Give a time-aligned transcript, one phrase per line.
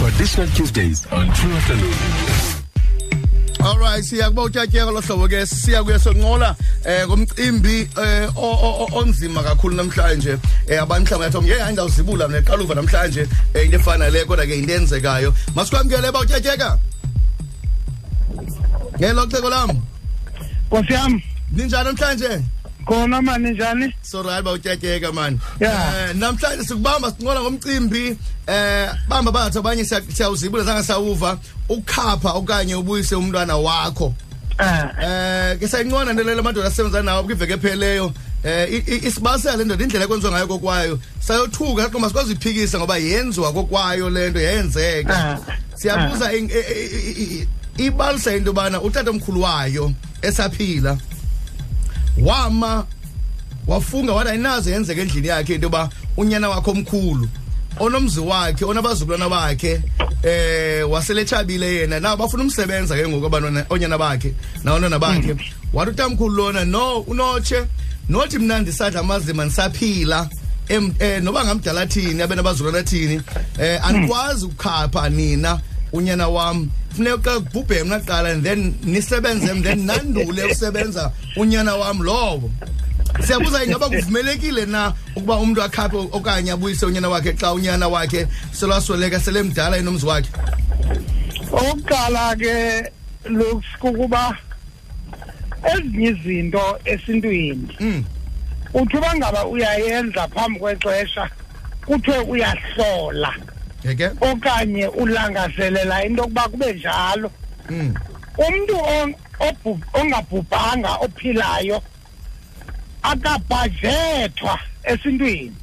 [0.00, 1.92] Traditional Tuesdays on True Afternoon.
[3.60, 8.28] Alright siyakuba utyatyeka lohlobo ke siya kuye sonqola eh ngomcimbi eh
[8.96, 10.38] onzima kakhulu namhlanje.
[10.68, 13.28] Eh abantu mhlawumbe yathi ngeke ngizawuzibula mina qaluva namhlanje.
[13.54, 16.78] Eh into efana le kodwa ke into enzekayo masikwamkele ba utyatyeka
[18.96, 19.70] Ngelo cebo lam?
[20.70, 22.42] Nkosi yami, ninjani namhlanje?
[22.90, 23.94] Khona mani njani?
[24.02, 26.10] so right ba utyatyeka man Yeah.
[26.10, 28.16] eh namhlanje sikubamba sinqola ngomcimbi
[28.46, 34.14] eh bamba bathi abanye siya- siyawuzibula sanga sawuva ukukhapha okanye ubuyise umntwana wakho.
[34.58, 38.12] Eh, eh ke sayinqona into lelo madoda asebenza nawo kwiveke epheleyo
[38.44, 40.98] eh isibasela le ndoda indlela ekwenziwa ngayo kokwayo.
[41.20, 45.14] Sayothuka sathi masikwazi uyiphikisa ngoba yenziwa kokwayo le nto yenzeka.
[45.14, 45.38] Ah.
[45.76, 47.46] siyabuza i-
[47.78, 50.98] ibalisa into yobana utata omkhulu wayo esaphila.
[52.18, 52.86] Wama
[53.66, 57.28] wafunga wathi ayinaze yenzeka endlini yakhe into yoba unyana wakhe omkhulu
[57.80, 59.80] onomzi wakhe onabazukulwana bakhe
[60.22, 62.00] eh wasele tshabile yena.
[62.00, 64.34] Nawo bafuna umsebenza ke ngoku abantwana onyana bakhe
[64.64, 65.36] nawantwana bakhe.
[65.72, 67.64] Wathi utamkhulu lona no unotshe.
[68.08, 70.28] Nothi mna ndisadla amazima ndisaphila
[70.68, 73.22] em- eh noba ngamdala thini abe nabazukulwana thini
[73.58, 75.60] eh andikwazi ukukhapha nina.
[75.92, 81.12] Unyana wam funeka kubhubhe mna kuqala and then nisebenze then nandule ukusebenza.
[81.36, 82.50] Unyana wam lowo
[83.26, 89.20] siyabuza ingaba kuvumelekile na ukuba umuntu akhaphe okanye abuyise unyana wakhe xa unyana wakhe selwasweleka
[89.20, 90.30] selemdala enomzi wakhe?
[91.52, 92.92] Okokuqala ke
[93.80, 94.36] kukuba
[95.74, 98.04] ezinye izinto esintwini Mm.
[98.74, 101.28] uthi uba ngaba uyayenza phambi kwexesha
[101.86, 103.34] kuthiwe uyahlola.
[103.84, 104.10] Yeke?
[104.20, 107.30] Okanye ulangazelela into yokuba kube njalo.
[107.70, 107.94] Mm.
[108.38, 108.76] umntu
[109.94, 111.82] ongabhubhanga ophilayo
[113.02, 115.56] akabhajethwa esintwini.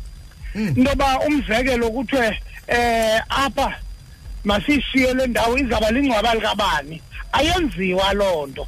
[0.55, 0.73] Mm.
[0.77, 3.75] into yoba umzekelo kuthiwe eh apha
[4.43, 8.67] masishiye le ndawo izaba lingcwaba likabani ayenziwa loo nto.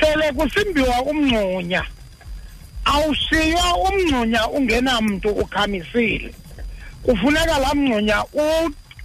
[0.00, 1.84] Sele kusimbiwa umngxunya
[2.84, 6.34] awushiywa umngxunya ungenamntu ukhamisile.
[7.02, 8.24] Kufuneka laa mngxunya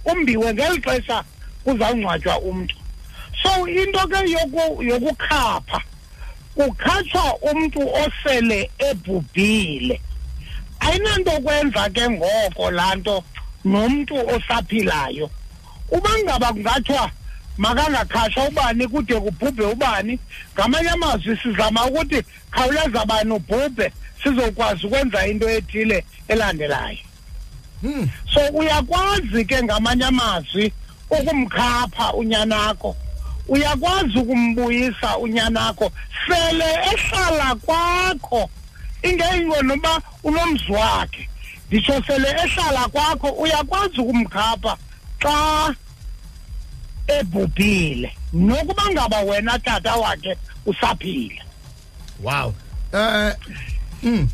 [0.04, 1.24] umbiwe ngeli xesha
[1.64, 2.74] kuzawungcwatywa umntu.
[3.42, 5.80] So into ke yoku- yokukhapha
[6.54, 10.00] kukhatshwa umntu osele ebhubhile.
[10.80, 13.24] Ayinanto kwenza ke ngoko laa nto
[13.64, 15.30] nomntu osaphilayo.
[15.90, 17.10] Uba ngaba kungathiwa
[17.58, 20.18] makangakhatshwa ubani kude kubhubhe ubani
[20.54, 23.92] ngamanye amazwi sizama ukuthi khawuleza bani ubhubhe
[24.22, 26.98] sizokwazi ukwenza into ethile elandelayo.
[28.34, 30.72] So uyakwazi ke ngamanye amazwi
[31.10, 32.96] ukumkhapha unyanakho.
[33.48, 35.92] Uyakwazi ukumbuyisa unyanakho.
[36.26, 38.50] Sele ehlala kwakho.
[39.02, 41.28] Ingeyingo noba unomzi wakhe.
[41.68, 44.76] Nditsho sele ehlala kwakho uyakwazi ukumkhapha
[45.22, 45.74] xa
[47.06, 48.16] ebhubhile.
[48.32, 50.36] Nokuba ngaba wena tata wakhe
[50.66, 51.42] usaphila.
[52.22, 52.54] Wow.
[52.92, 53.34] Eh
[54.02, 54.28] mm.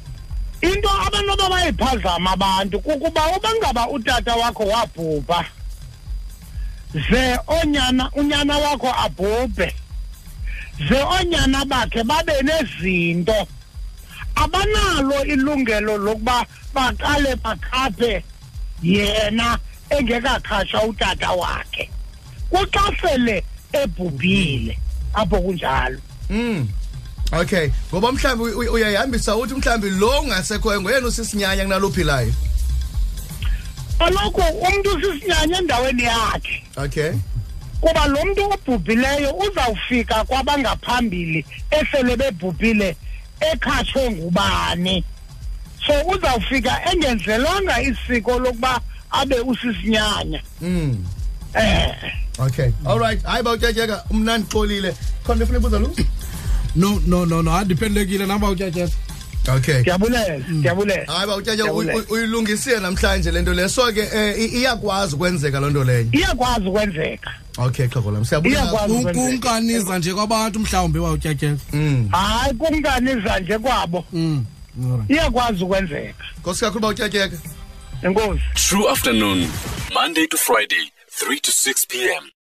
[0.63, 5.45] Into abantu abayiphazama abantu kukuba uba ngaba utata wakho wabhubha
[6.95, 9.75] ze onyana unyana wakho abhubhe
[10.89, 13.49] ze onyana bakhe babe nezinto
[14.35, 18.25] abanalo ilungelo lokuba baqale bakhaphe
[18.83, 19.59] yena
[19.91, 21.91] engekakhatshwa utata wakhe
[22.51, 24.79] kuxa sele ebhubhile
[25.15, 26.01] apho kunjalo
[26.31, 26.69] Mm.
[27.33, 32.33] Okay, ngoba mhlambi uy- uyayihambisa uthi mhlambi lo ungasekhoyo ngoyena usisinyanya kunalophilayo.
[33.99, 37.13] kaloku umntu sisinyanya endaweni yakhe Okay.
[37.81, 42.97] kuba lo mntu obhubhileyo uzawufika kwabangaphambili esele bebhubhile
[43.41, 45.05] ekhatshwe ngubani
[45.87, 51.05] so uzawufika engenzelwanga isiko lokuba abe usisinyanya Mm.
[51.55, 51.95] eh
[52.39, 52.73] Okay.
[52.87, 53.23] All right.
[53.23, 54.95] Hayi bawutyatyeka umnandi xolile.
[55.27, 55.95] Khona ufuna ibuza lo?
[56.77, 58.93] No no no no andiphendulekile namba utyatyeka
[59.57, 59.79] Okay.
[59.81, 61.99] ndiyabulela ndiyabulela hayi bawutyatyeka Ndiyabulela.
[61.99, 66.67] uy- uyilungisile namhlanje lento le so ke eh, i- iyakwazi ukwenzeka loo nto leyo iyakwazi
[66.69, 68.95] ukwenzeka okay xhego lam siyabulela Iyakwazi.
[68.95, 72.09] Kum- kumkaniza nje kwabantu mhlawumbi wawutyatyeka Mm.
[72.13, 74.45] hayi kumkaniza nje kwabo mm
[74.85, 75.11] alright.
[75.11, 77.37] iyakwazi ukwenzeka nkosi kakhulu bawutyatyeka
[78.03, 79.49] enkosi True Afternoon.
[79.95, 82.23] Monday to Friday, 3 to 6 p.m.